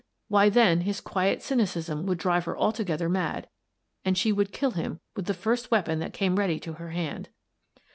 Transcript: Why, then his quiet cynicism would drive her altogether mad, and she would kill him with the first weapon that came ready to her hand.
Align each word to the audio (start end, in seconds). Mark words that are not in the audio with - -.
Why, 0.29 0.49
then 0.49 0.81
his 0.81 0.99
quiet 0.99 1.43
cynicism 1.43 2.07
would 2.07 2.17
drive 2.17 2.45
her 2.45 2.57
altogether 2.57 3.07
mad, 3.07 3.47
and 4.03 4.17
she 4.17 4.31
would 4.31 4.51
kill 4.51 4.71
him 4.71 4.99
with 5.15 5.25
the 5.25 5.35
first 5.35 5.69
weapon 5.69 5.99
that 5.99 6.11
came 6.11 6.37
ready 6.39 6.59
to 6.61 6.73
her 6.73 6.89
hand. 6.89 7.29